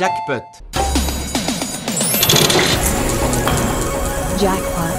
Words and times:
Jackpot. 0.00 0.42
Jackpot. 4.42 4.94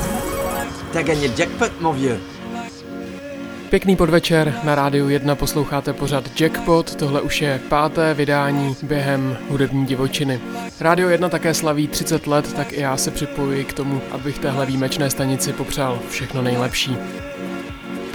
T'as 0.93 1.04
gagné 1.04 1.27
le 1.27 1.33
jackpot, 1.38 1.81
mon 1.81 1.91
vieux. 1.91 2.20
Pěkný 3.70 3.95
podvečer, 3.95 4.54
na 4.63 4.75
rádiu 4.75 5.09
1 5.09 5.36
posloucháte 5.36 5.93
pořad 5.93 6.39
Jackpot, 6.41 6.95
tohle 6.95 7.21
už 7.21 7.41
je 7.41 7.61
páté 7.70 8.13
vydání 8.13 8.75
během 8.84 9.38
hudební 9.50 9.86
divočiny. 9.86 10.39
Rádio 10.79 11.09
1 11.09 11.30
také 11.30 11.54
slaví 11.54 11.88
30 11.88 12.27
let, 12.27 12.54
tak 12.54 12.73
i 12.73 12.82
já 12.82 12.98
se 12.98 13.12
připojuji 13.12 13.66
k 13.66 13.73
tomu, 13.73 14.02
abych 14.12 14.39
téhle 14.39 14.66
výjimečné 14.66 15.09
stanici 15.09 15.54
popřál 15.54 16.00
všechno 16.09 16.41
nejlepší. 16.41 16.98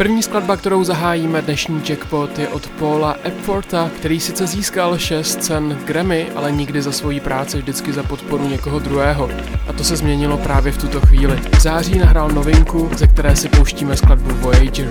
První 0.00 0.22
skladba, 0.22 0.56
kterou 0.56 0.84
zahájíme 0.84 1.42
dnešní 1.42 1.82
jackpot, 1.88 2.38
je 2.38 2.48
od 2.48 2.66
Paula 2.68 3.16
Epforta, 3.24 3.90
který 3.96 4.20
sice 4.20 4.46
získal 4.46 4.98
6 4.98 5.42
cen 5.42 5.78
Grammy, 5.84 6.30
ale 6.36 6.52
nikdy 6.52 6.82
za 6.82 6.92
svoji 6.92 7.20
práci, 7.20 7.58
vždycky 7.58 7.92
za 7.92 8.02
podporu 8.02 8.48
někoho 8.48 8.78
druhého. 8.78 9.30
A 9.68 9.72
to 9.72 9.84
se 9.84 9.96
změnilo 9.96 10.38
právě 10.38 10.72
v 10.72 10.78
tuto 10.78 11.00
chvíli. 11.00 11.36
V 11.36 11.60
září 11.60 11.98
nahrál 11.98 12.30
novinku, 12.30 12.90
ze 12.96 13.06
které 13.06 13.36
si 13.36 13.48
pouštíme 13.48 13.96
skladbu 13.96 14.30
Voyager. 14.34 14.88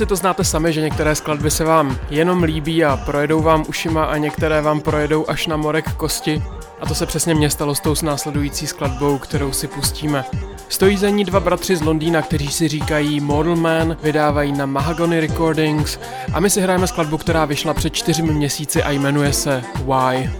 Asi 0.00 0.06
to 0.06 0.16
znáte 0.16 0.44
sami, 0.44 0.72
že 0.72 0.80
některé 0.80 1.14
skladby 1.14 1.50
se 1.50 1.64
vám 1.64 1.98
jenom 2.10 2.42
líbí 2.42 2.84
a 2.84 2.96
projedou 2.96 3.42
vám 3.42 3.64
ušima 3.68 4.04
a 4.04 4.16
některé 4.16 4.60
vám 4.60 4.80
projedou 4.80 5.24
až 5.28 5.46
na 5.46 5.56
morek 5.56 5.92
kosti. 5.92 6.42
A 6.80 6.86
to 6.86 6.94
se 6.94 7.06
přesně 7.06 7.34
mě 7.34 7.50
stalo 7.50 7.74
s 7.74 7.80
tou 7.80 7.94
následující 8.02 8.66
skladbou, 8.66 9.18
kterou 9.18 9.52
si 9.52 9.66
pustíme. 9.68 10.24
Stojí 10.68 10.96
za 10.96 11.08
ní 11.08 11.24
dva 11.24 11.40
bratři 11.40 11.76
z 11.76 11.82
Londýna, 11.82 12.22
kteří 12.22 12.48
si 12.48 12.68
říkají 12.68 13.20
Model 13.20 13.56
Man, 13.56 13.96
vydávají 14.02 14.52
na 14.52 14.66
Mahagony 14.66 15.20
Recordings 15.20 15.98
a 16.32 16.40
my 16.40 16.50
si 16.50 16.60
hrajeme 16.60 16.86
skladbu, 16.86 17.18
která 17.18 17.44
vyšla 17.44 17.74
před 17.74 17.90
čtyřmi 17.90 18.32
měsíci 18.32 18.82
a 18.82 18.90
jmenuje 18.90 19.32
se 19.32 19.62
Why. 19.84 20.30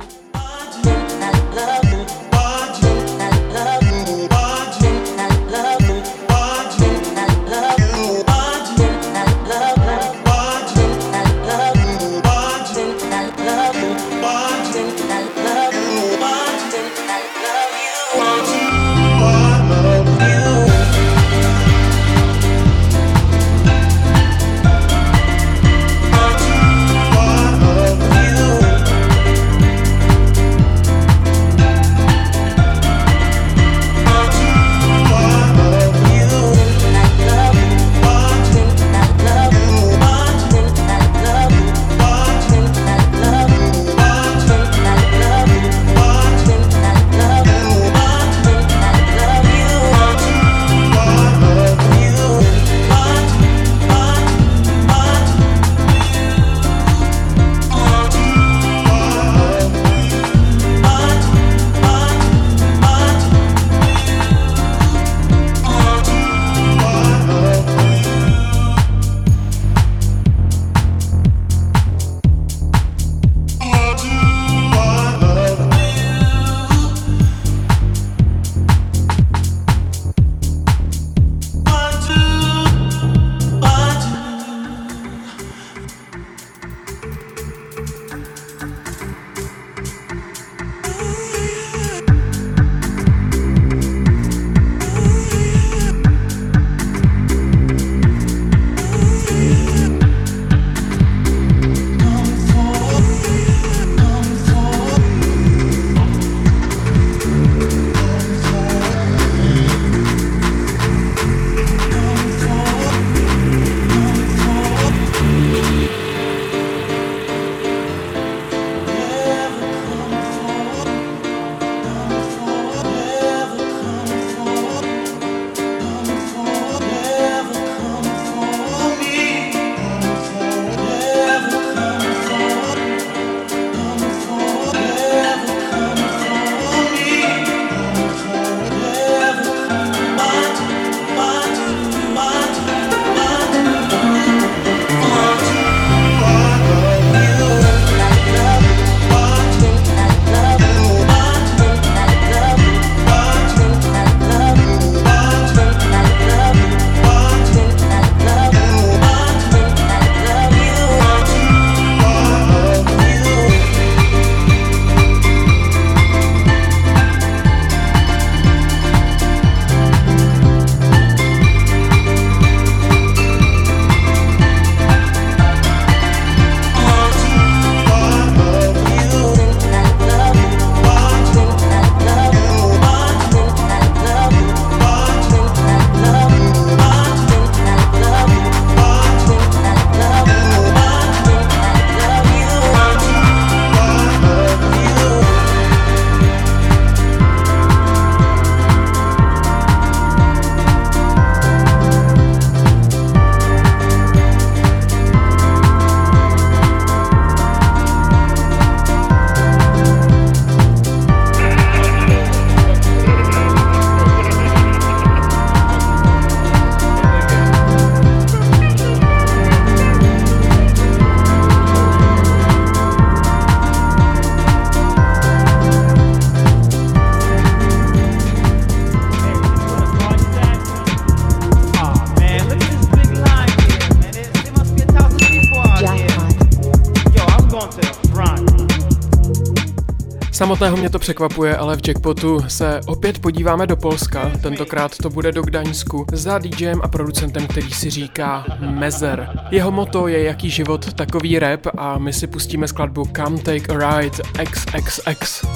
Samotného 240.41 240.77
mě 240.77 240.91
to 240.91 240.99
překvapuje, 240.99 241.57
ale 241.57 241.77
v 241.77 241.89
Jackpotu 241.89 242.41
se 242.49 242.81
opět 242.87 243.19
podíváme 243.19 243.67
do 243.67 243.77
Polska. 243.77 244.31
Tentokrát 244.43 244.97
to 244.97 245.11
bude 245.11 245.33
do 245.33 245.43
Gdaňsku 245.43 246.07
za 246.13 246.39
DJem 246.39 246.81
a 246.83 246.89
producentem, 246.89 247.47
který 247.47 247.71
si 247.71 247.91
říká 247.91 248.45
Mezer. 248.61 249.29
Jeho 249.51 249.71
moto 249.71 250.09
je 250.09 250.23
jaký 250.23 250.51
život, 250.51 250.93
takový 250.93 251.39
rap 251.39 251.67
a 251.79 251.99
my 251.99 252.13
si 252.13 252.27
pustíme 252.27 252.69
skladbu 252.69 253.05
Come 253.17 253.39
Take 253.39 253.75
a 253.75 254.01
Ride 254.01 254.17
XXX. 254.45 255.47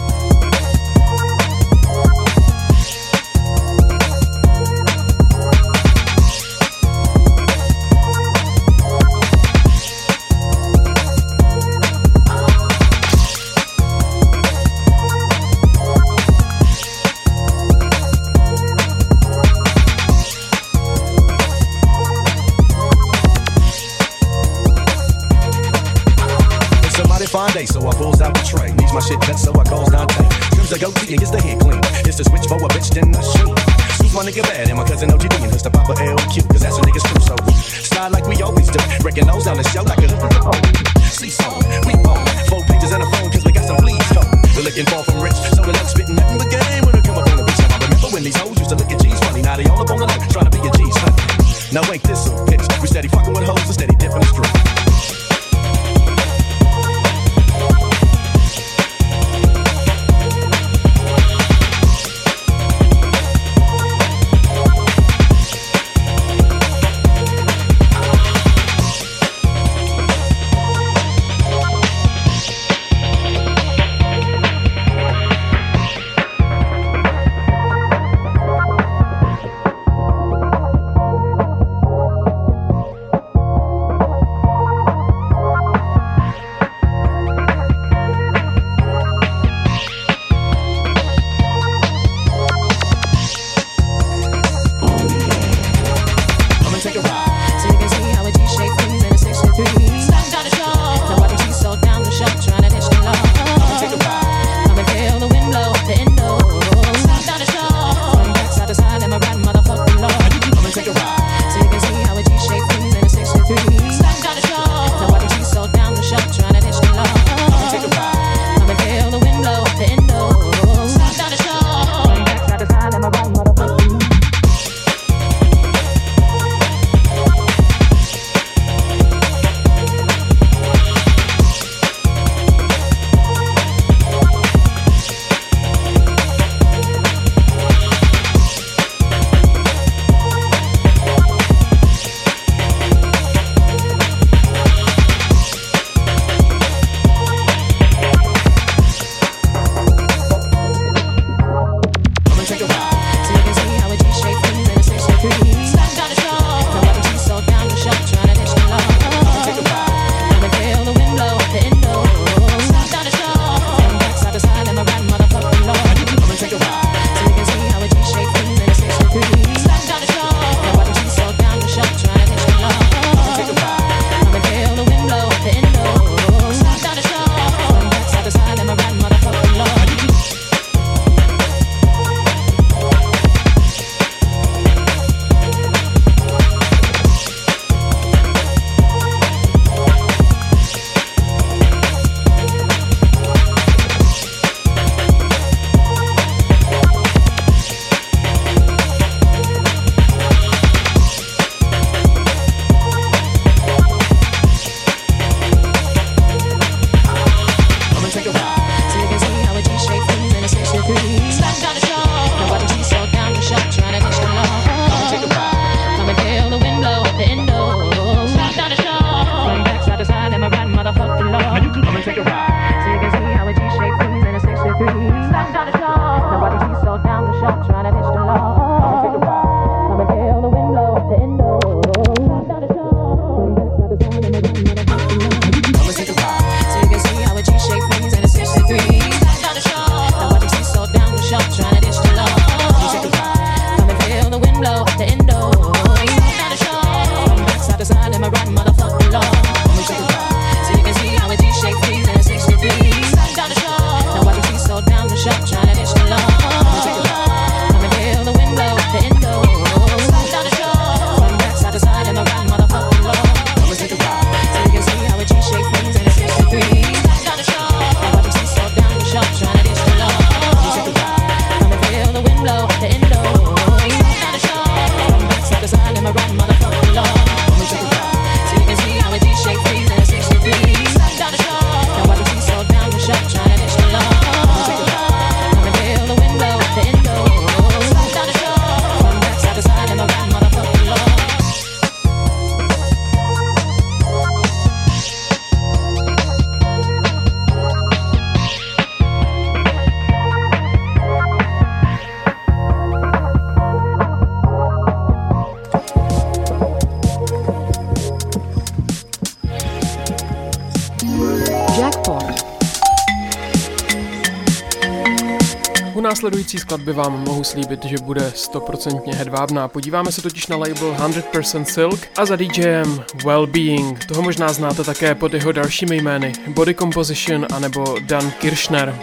Následující 316.54 316.58
skladby 316.58 316.92
vám 316.92 317.24
mohu 317.24 317.44
slíbit, 317.44 317.84
že 317.84 317.96
bude 318.02 318.32
stoprocentně 318.34 319.14
hedvábná. 319.14 319.68
Podíváme 319.68 320.12
se 320.12 320.22
totiž 320.22 320.46
na 320.46 320.56
label 320.56 320.96
100% 320.98 321.64
Silk 321.64 322.00
a 322.16 322.26
za 322.26 322.36
DJem 322.36 323.04
Wellbeing. 323.24 324.04
Toho 324.04 324.22
možná 324.22 324.52
znáte 324.52 324.84
také 324.84 325.14
pod 325.14 325.34
jeho 325.34 325.52
dalšími 325.52 325.96
jmény 325.96 326.32
Body 326.48 326.74
Composition 326.74 327.46
anebo 327.52 327.96
Dan 328.00 328.30
Kirschner. 328.30 328.94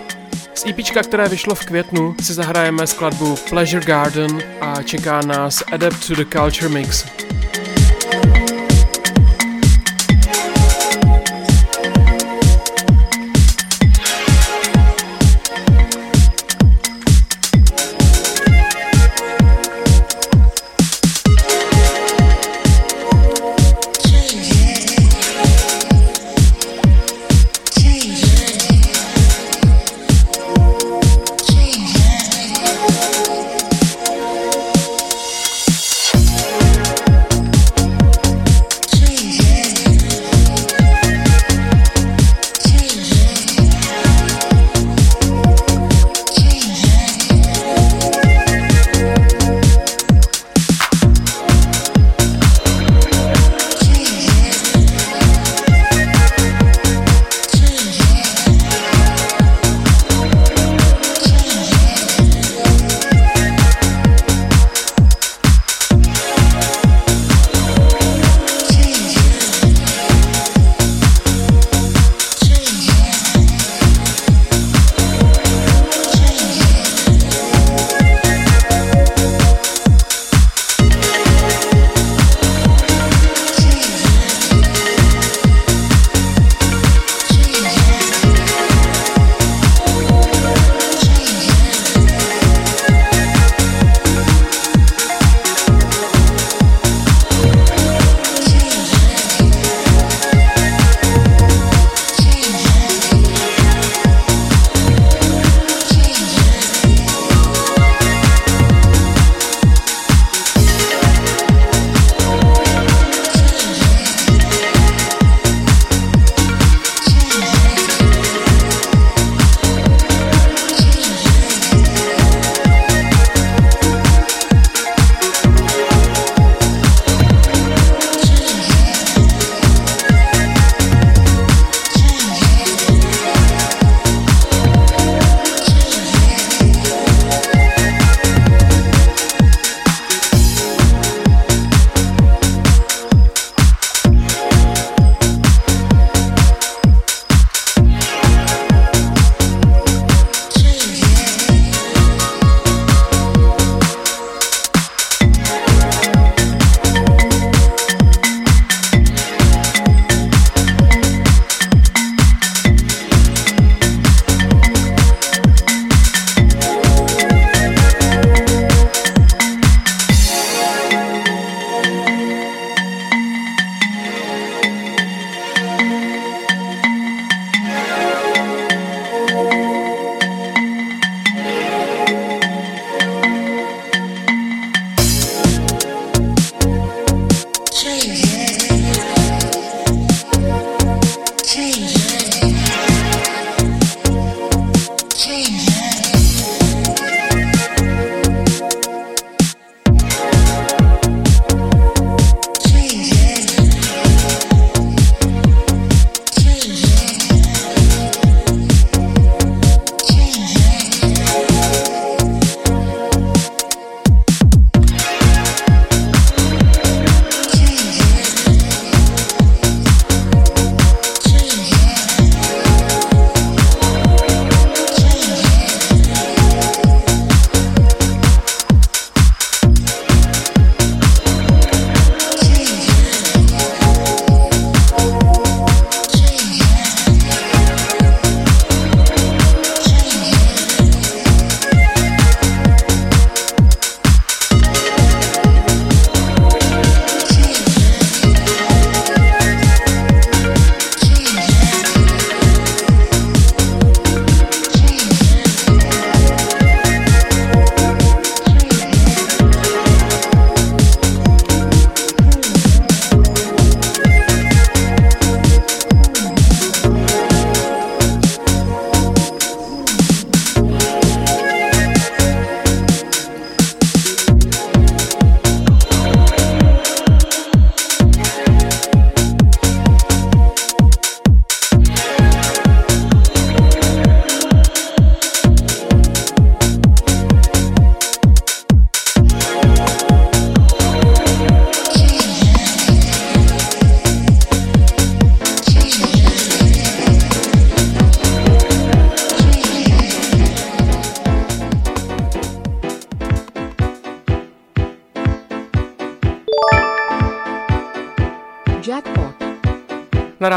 Z 0.54 0.66
EP, 0.66 1.04
které 1.04 1.30
vyšlo 1.30 1.56
v 1.56 1.66
květnu, 1.66 2.16
si 2.22 2.34
zahrajeme 2.34 2.88
skladbu 2.88 3.36
Pleasure 3.50 3.86
Garden 3.86 4.44
a 4.62 4.84
čeká 4.84 5.22
nás 5.22 5.64
Adapt 5.72 6.08
to 6.08 6.16
the 6.16 6.26
Culture 6.26 6.70
Mix. 6.70 7.21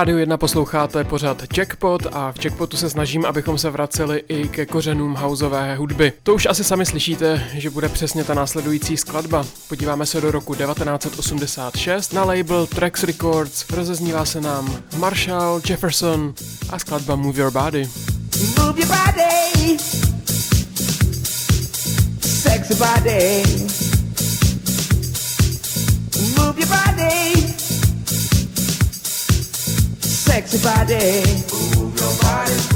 Rádiu 0.04 0.18
1 0.18 0.36
posloucháte 0.36 1.04
pořád 1.04 1.42
Jackpot 1.56 2.06
a 2.12 2.32
v 2.32 2.44
Jackpotu 2.44 2.76
se 2.76 2.90
snažím, 2.90 3.24
abychom 3.24 3.58
se 3.58 3.70
vraceli 3.70 4.22
i 4.28 4.48
ke 4.48 4.66
kořenům 4.66 5.14
houseové 5.14 5.76
hudby. 5.76 6.12
To 6.22 6.34
už 6.34 6.46
asi 6.46 6.64
sami 6.64 6.86
slyšíte, 6.86 7.48
že 7.54 7.70
bude 7.70 7.88
přesně 7.88 8.24
ta 8.24 8.34
následující 8.34 8.96
skladba. 8.96 9.46
Podíváme 9.68 10.06
se 10.06 10.20
do 10.20 10.30
roku 10.30 10.54
1986 10.54 12.12
na 12.12 12.24
label 12.24 12.66
Trax 12.66 13.02
Records. 13.04 13.70
Rozeznívá 13.70 14.24
se 14.24 14.40
nám 14.40 14.82
Marshall 14.96 15.60
Jefferson 15.68 16.34
a 16.70 16.78
skladba 16.78 17.16
Move 17.16 17.40
Your 17.40 17.50
Body. 17.50 17.88
Move 18.58 18.80
your 18.80 18.88
body 18.88 19.78
Sexy 22.20 22.74
body 22.74 23.42
sexy 30.34 30.58
body. 30.64 31.22
Move 31.78 31.94
your 31.94 32.14
body, 32.20 32.73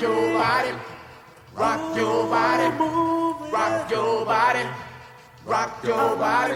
your 0.00 0.32
body. 0.34 0.72
Rock 1.54 1.96
your 1.96 2.26
body. 2.28 2.68
Rock 3.52 3.90
your 3.90 4.24
body. 4.24 4.64
Rock 5.46 5.84
your 5.84 6.16
body. 6.16 6.54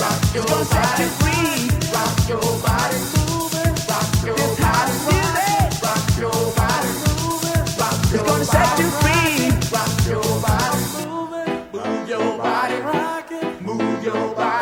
Rock 0.00 0.34
your 0.34 0.64
body. 0.64 1.08
Rock 1.92 2.28
your 2.28 2.58
body. 2.62 2.98
Rock 3.88 4.26
your 4.26 4.56
body 4.56 5.12
your 6.22 6.54
body. 6.54 6.88
Rock 7.78 8.12
your 8.12 8.24
gonna 8.24 8.44
set 8.44 8.78
you 8.78 8.90
free. 9.02 9.50
Rock 9.74 10.06
your 10.06 10.22
body. 10.40 10.80
Move 11.72 12.08
your 12.08 12.38
body. 12.38 12.78
Move 13.60 14.04
your 14.04 14.34
body. 14.34 14.61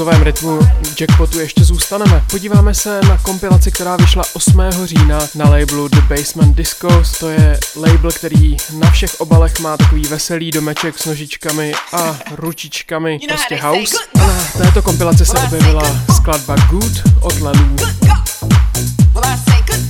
Houseovém 0.00 0.22
rytmu 0.22 0.58
Jackpotu 1.00 1.40
ještě 1.40 1.64
zůstaneme. 1.64 2.24
Podíváme 2.30 2.74
se 2.74 3.00
na 3.08 3.18
kompilaci, 3.18 3.70
která 3.70 3.96
vyšla 3.96 4.24
8. 4.32 4.62
října 4.84 5.18
na 5.34 5.44
labelu 5.44 5.88
The 5.88 6.00
Basement 6.00 6.56
Discos. 6.56 7.18
To 7.18 7.28
je 7.28 7.60
label, 7.76 8.10
který 8.10 8.56
na 8.78 8.90
všech 8.90 9.20
obalech 9.20 9.60
má 9.60 9.76
takový 9.76 10.02
veselý 10.02 10.50
domeček 10.50 10.98
s 10.98 11.06
nožičkami 11.06 11.72
a 11.92 12.18
ručičkami, 12.36 13.18
prostě 13.28 13.56
house. 13.56 13.96
A 14.20 14.26
na 14.26 14.64
této 14.64 14.82
kompilaci 14.82 15.26
se 15.26 15.38
objevila 15.38 15.82
skladba 16.16 16.56
Good 16.70 17.02
od 17.20 17.40
Lelů. 17.40 17.76
A 19.22 19.89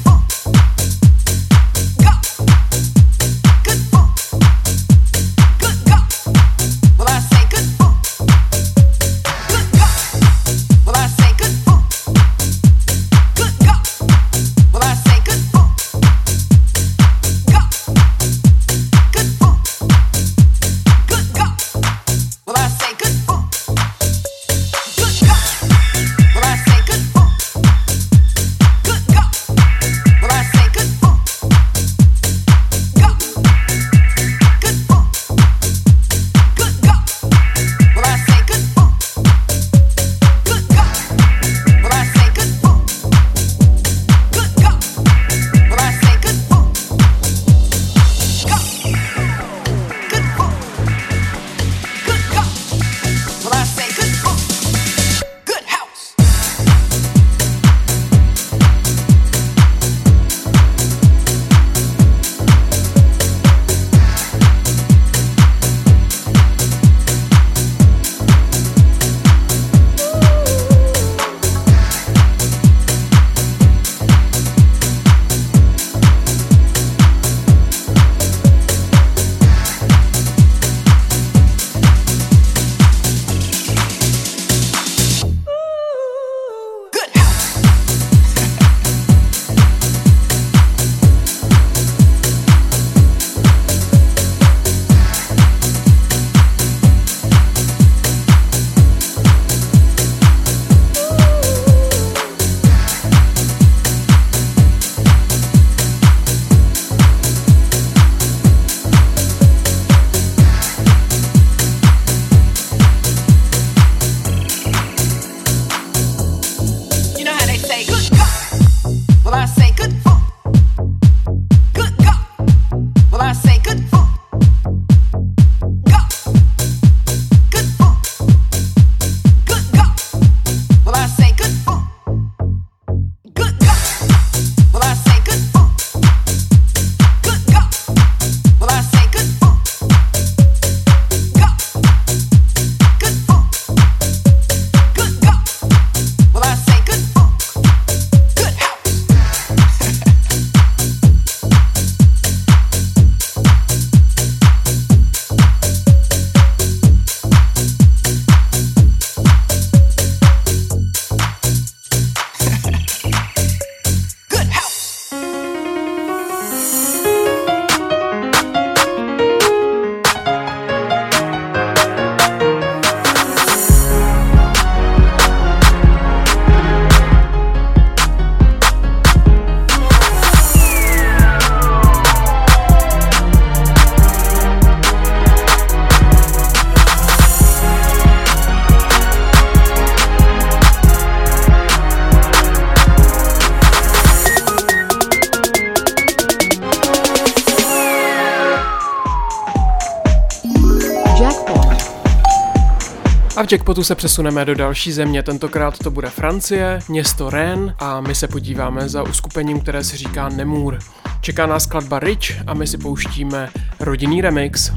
Jackpotu 203.53 203.85
se 203.85 203.95
přesuneme 203.95 204.45
do 204.45 204.55
další 204.55 204.93
země, 204.93 205.23
tentokrát 205.23 205.79
to 205.79 205.91
bude 205.91 206.11
Francie, 206.11 206.79
město 206.89 207.31
Rennes 207.31 207.75
a 207.79 208.01
my 208.01 208.15
se 208.15 208.29
podíváme 208.29 208.89
za 208.89 209.03
uskupením, 209.03 209.61
které 209.61 209.85
se 209.85 209.97
říká 209.97 210.29
Nemur. 210.29 210.79
Čeká 211.21 211.47
nás 211.47 211.63
skladba 211.63 211.99
Rich 211.99 212.43
a 212.47 212.55
my 212.55 212.67
si 212.67 212.79
pouštíme 212.79 213.49
rodinný 213.81 214.21
remix. 214.21 214.73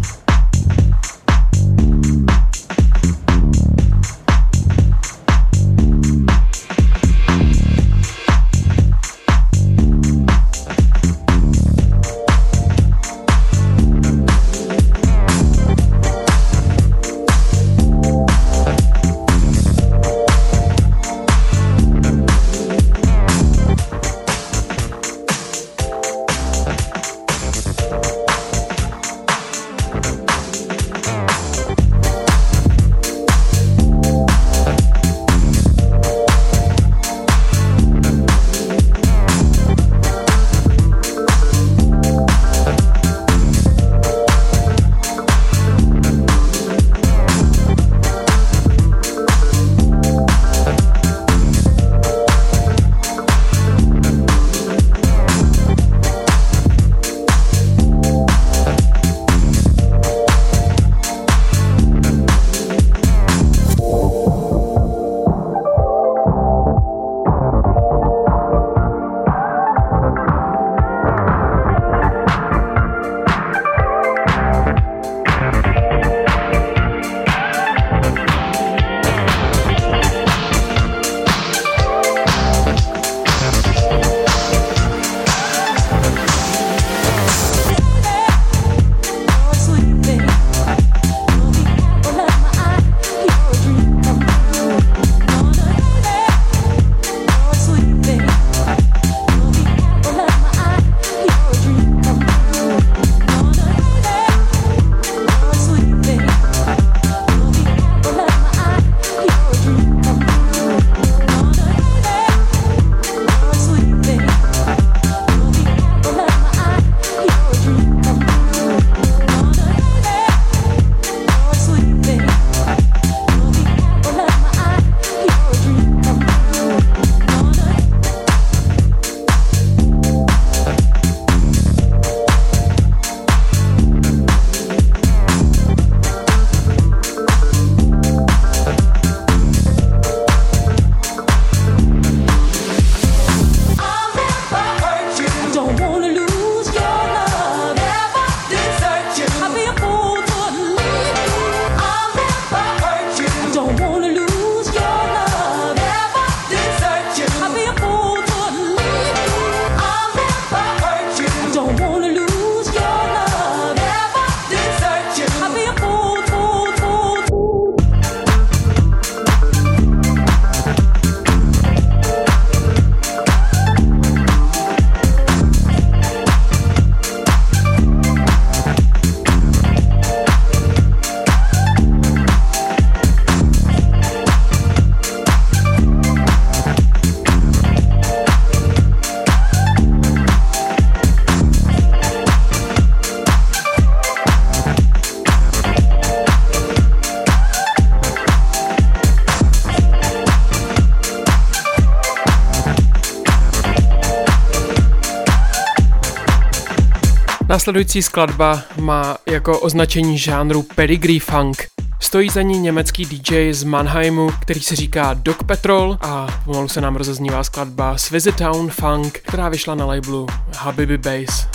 Následující 207.64 208.02
skladba 208.02 208.62
má 208.80 209.18
jako 209.26 209.60
označení 209.60 210.18
žánru 210.18 210.64
pedigree 210.76 211.20
funk. 211.20 211.68
Stojí 212.00 212.30
za 212.30 212.42
ní 212.42 212.60
německý 212.60 213.06
DJ 213.06 213.54
z 213.54 213.64
Mannheimu, 213.64 214.30
který 214.42 214.60
se 214.60 214.76
říká 214.76 215.14
Dog 215.14 215.44
Petrol 215.44 215.98
a 216.02 216.28
pomalu 216.46 216.68
se 216.68 216.82
nám 216.82 216.96
rozeznívá 216.96 217.44
skladba 217.44 217.96
Town 218.38 218.70
Funk, 218.70 219.20
která 219.20 219.50
vyšla 219.50 219.76
na 219.76 219.86
labelu 219.86 220.28
Habibi 220.58 220.98
Bass. 220.98 221.48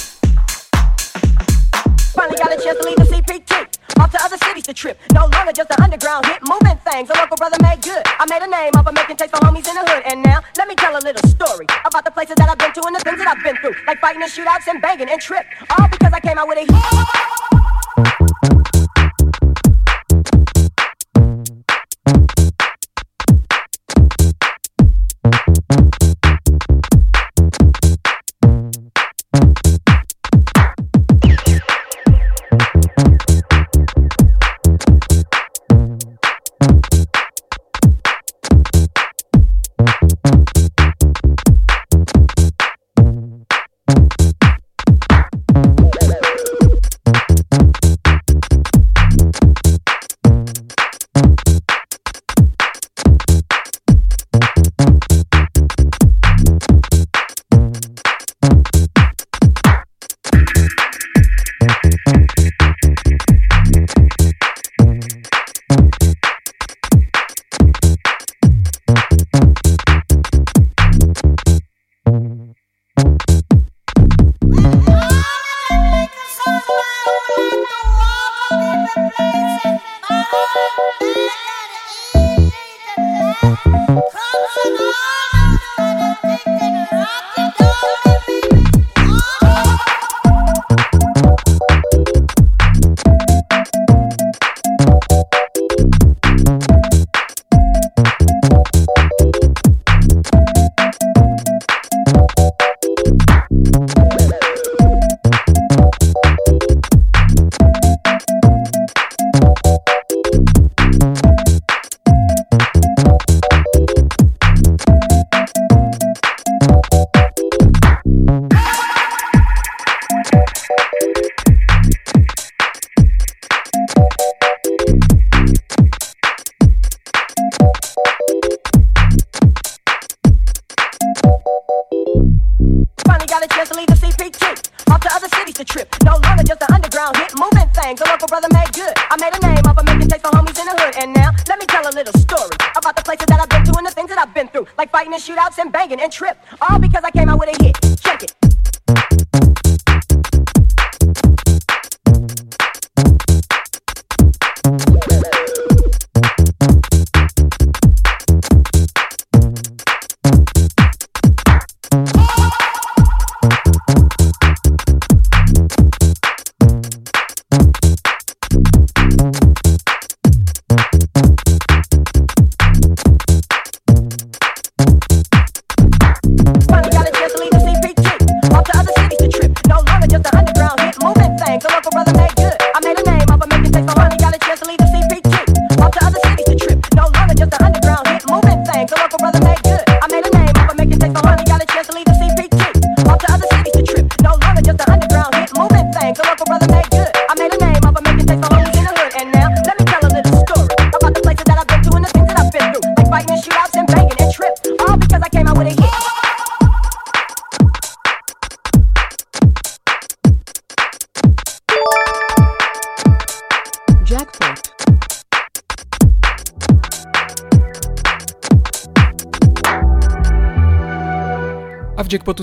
Off 3.00 3.17
to 4.68 4.74
trip. 4.74 5.00
No 5.14 5.26
longer 5.32 5.52
just 5.52 5.70
an 5.70 5.82
underground 5.82 6.26
hit, 6.26 6.40
moving 6.46 6.76
things. 6.84 7.08
A 7.08 7.14
local 7.16 7.36
brother 7.36 7.56
made 7.62 7.80
good. 7.82 8.02
I 8.04 8.26
made 8.28 8.42
a 8.42 8.46
name 8.46 8.72
of 8.76 8.92
making 8.92 9.16
taste 9.16 9.34
for 9.34 9.40
homies 9.40 9.66
in 9.66 9.74
the 9.74 9.84
hood. 9.88 10.02
And 10.04 10.22
now, 10.22 10.40
let 10.56 10.68
me 10.68 10.74
tell 10.74 10.94
a 10.94 11.00
little 11.00 11.26
story 11.28 11.66
about 11.84 12.04
the 12.04 12.10
places 12.10 12.36
that 12.36 12.48
I've 12.48 12.58
been 12.58 12.72
to 12.74 12.82
and 12.86 12.94
the 12.94 13.00
things 13.00 13.18
that 13.18 13.28
I've 13.28 13.42
been 13.42 13.56
through. 13.56 13.74
Like 13.86 13.98
fighting 14.00 14.22
and 14.22 14.30
shootouts 14.30 14.68
and 14.68 14.80
banging 14.82 15.08
and 15.08 15.20
trip. 15.20 15.46
All 15.78 15.88
because 15.88 16.12
I 16.12 16.20
came 16.20 16.38
out 16.38 16.48
with 16.48 16.58
a 16.58 16.66
rádiu 16.68 18.47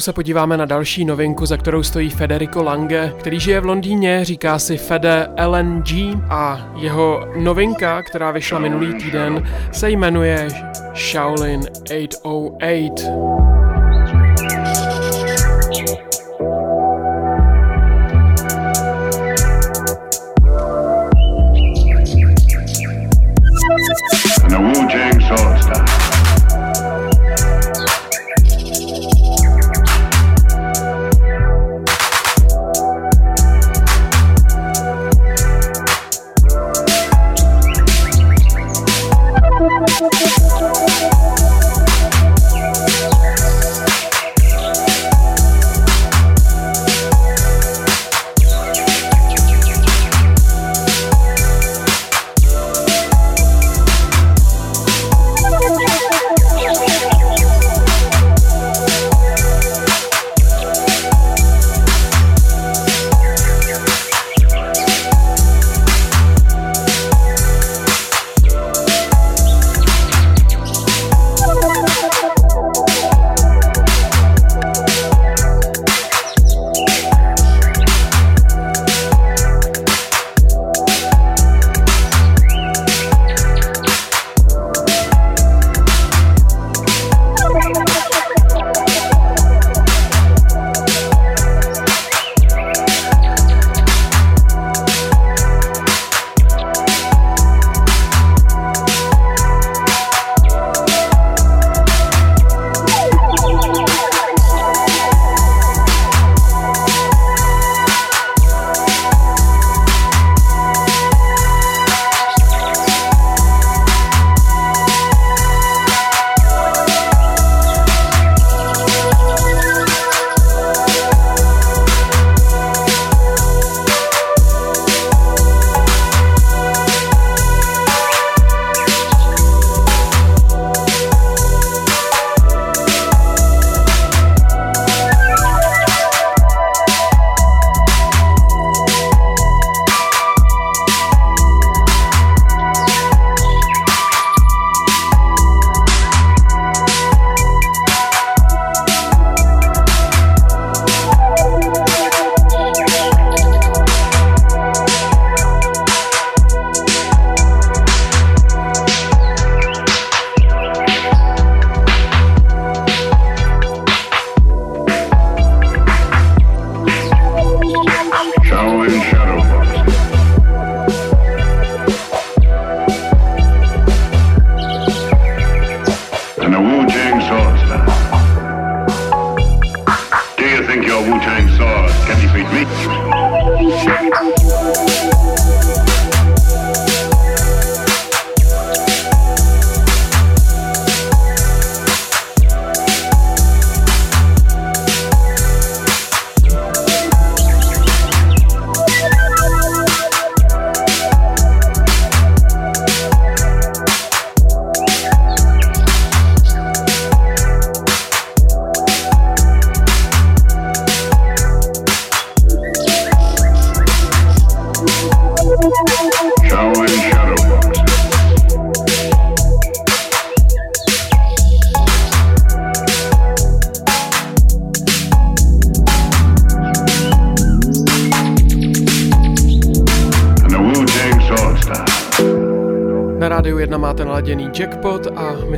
se 0.06 0.14
podíváme 0.14 0.58
na 0.58 0.66
další 0.66 1.06
novinku, 1.06 1.45
za 1.45 1.58
kterou 1.58 1.84
stojí 1.84 2.10
Federico 2.10 2.64
Lange, 2.64 3.14
který 3.20 3.39
žije 3.39 3.62
v 3.62 3.66
Londýně, 3.66 4.26
říká 4.26 4.60
si 4.60 4.78
Fede 4.78 5.30
LNG 5.45 5.89
a 6.30 6.74
jeho 6.76 7.28
novinka, 7.36 8.01
která 8.01 8.32
vyšla 8.32 8.60
minulý 8.60 8.93
týden, 8.93 9.43
se 9.72 9.89
jmenuje 9.89 10.47
Shaolin 10.95 11.62
808. 12.22 13.45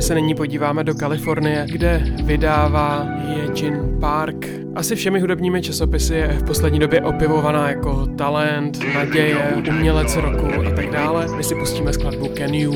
se 0.08 0.14
nyní 0.14 0.34
podíváme 0.34 0.84
do 0.84 0.94
Kalifornie, 0.94 1.66
kde 1.70 2.02
vydává 2.24 3.06
Eugene 3.44 3.80
Park. 4.00 4.46
Asi 4.74 4.96
všemi 4.96 5.20
hudebními 5.20 5.62
časopisy 5.62 6.14
je 6.14 6.28
v 6.28 6.44
poslední 6.44 6.78
době 6.78 7.00
opivovaná 7.00 7.68
jako 7.68 8.06
talent, 8.06 8.78
naděje, 8.94 9.62
umělec 9.68 10.16
roku 10.16 10.46
a 10.66 10.70
tak 10.70 10.90
dále. 10.90 11.36
My 11.36 11.44
si 11.44 11.54
pustíme 11.54 11.92
skladbu 11.92 12.28
Can 12.28 12.54
You. 12.54 12.72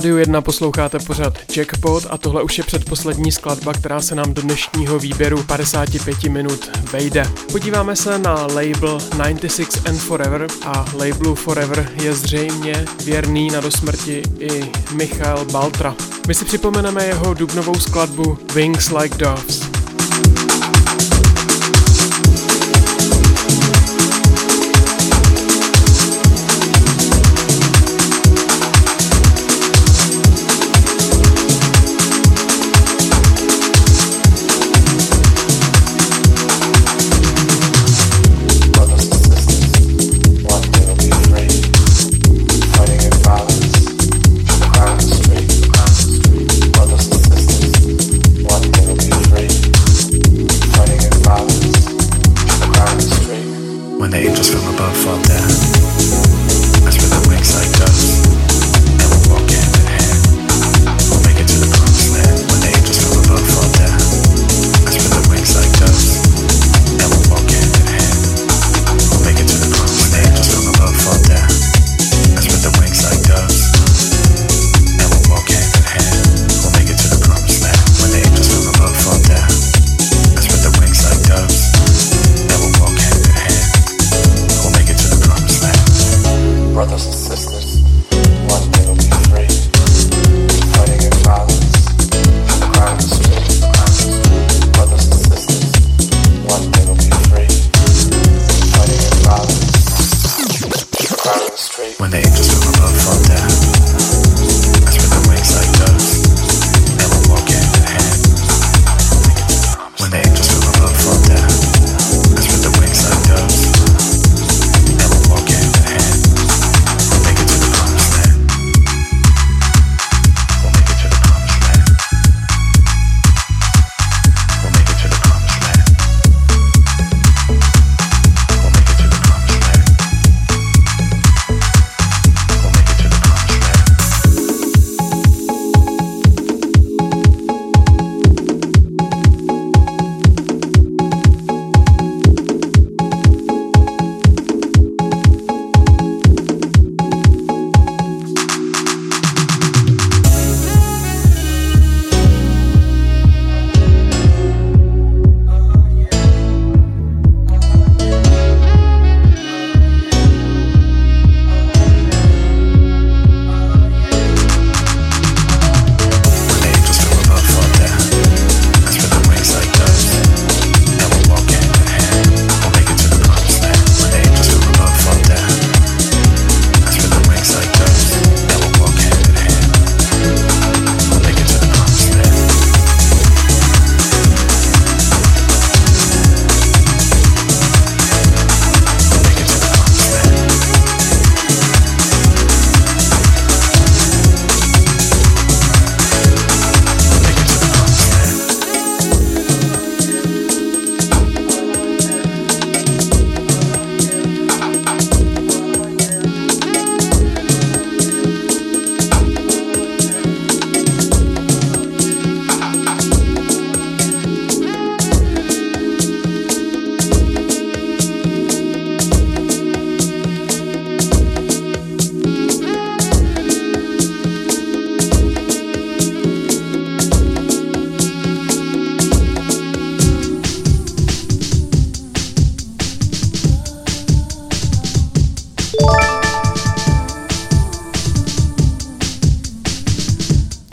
Rádiu 0.00 0.16
1 0.16 0.40
posloucháte 0.40 0.98
pořad 0.98 1.38
Jackpot 1.56 2.06
a 2.10 2.18
tohle 2.18 2.42
už 2.42 2.58
je 2.58 2.64
předposlední 2.64 3.32
skladba, 3.32 3.72
která 3.72 4.00
se 4.00 4.14
nám 4.14 4.34
do 4.34 4.42
dnešního 4.42 4.98
výběru 4.98 5.42
55 5.42 6.24
minut 6.24 6.70
vejde. 6.92 7.26
Podíváme 7.52 7.96
se 7.96 8.18
na 8.18 8.34
label 8.34 8.98
96 9.16 9.88
and 9.88 9.98
Forever 9.98 10.46
a 10.66 10.84
labelu 10.96 11.34
Forever 11.34 11.92
je 12.02 12.14
zřejmě 12.14 12.84
věrný 13.04 13.50
na 13.50 13.60
dosmrti 13.60 14.22
i 14.38 14.70
Michael 14.92 15.44
Baltra. 15.44 15.94
My 16.26 16.34
si 16.34 16.44
připomeneme 16.44 17.06
jeho 17.06 17.34
dubnovou 17.34 17.74
skladbu 17.74 18.38
Wings 18.54 18.90
Like 18.90 19.18
Doves. 19.18 19.70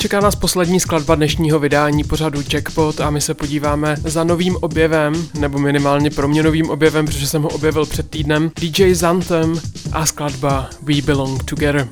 Čeká 0.07 0.19
nás 0.19 0.35
poslední 0.35 0.79
skladba 0.79 1.15
dnešního 1.15 1.59
vydání 1.59 2.03
pořadu 2.03 2.41
Jackpot 2.53 3.01
a 3.01 3.09
my 3.09 3.21
se 3.21 3.33
podíváme 3.33 3.95
za 4.03 4.23
novým 4.23 4.55
objevem, 4.61 5.27
nebo 5.39 5.59
minimálně 5.59 6.09
pro 6.09 6.27
mě 6.27 6.43
novým 6.43 6.69
objevem, 6.69 7.05
protože 7.05 7.27
jsem 7.27 7.41
ho 7.41 7.49
objevil 7.49 7.85
před 7.85 8.09
týdnem, 8.09 8.51
DJ 8.59 8.93
Zantem 8.93 9.61
a 9.91 10.05
skladba 10.05 10.69
We 10.81 11.01
Belong 11.01 11.43
Together. 11.43 11.87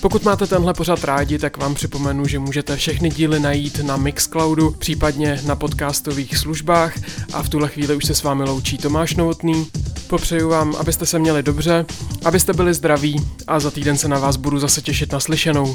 Pokud 0.00 0.24
máte 0.24 0.46
tenhle 0.46 0.74
pořad 0.74 1.04
rádi, 1.04 1.38
tak 1.38 1.56
vám 1.56 1.74
připomenu, 1.74 2.26
že 2.26 2.38
můžete 2.38 2.76
všechny 2.76 3.10
díly 3.10 3.40
najít 3.40 3.80
na 3.84 3.96
Mixcloudu, 3.96 4.70
případně 4.78 5.40
na 5.46 5.56
podcastových 5.56 6.38
službách 6.38 6.94
a 7.32 7.42
v 7.42 7.48
tuhle 7.48 7.68
chvíli 7.68 7.96
už 7.96 8.04
se 8.04 8.14
s 8.14 8.22
vámi 8.22 8.44
loučí 8.44 8.78
Tomáš 8.78 9.14
Novotný. 9.16 9.66
Popřeju 10.06 10.48
vám, 10.48 10.74
abyste 10.76 11.06
se 11.06 11.18
měli 11.18 11.42
dobře, 11.42 11.86
abyste 12.24 12.52
byli 12.52 12.74
zdraví 12.74 13.16
a 13.46 13.60
za 13.60 13.70
týden 13.70 13.98
se 13.98 14.08
na 14.08 14.18
vás 14.18 14.36
budu 14.36 14.58
zase 14.58 14.80
těšit 14.82 15.12
naslyšenou. 15.12 15.74